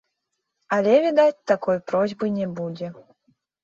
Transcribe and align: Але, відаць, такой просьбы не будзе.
Але, 0.77 0.95
відаць, 1.05 1.43
такой 1.53 1.77
просьбы 1.93 2.35
не 2.43 2.53
будзе. 2.61 2.87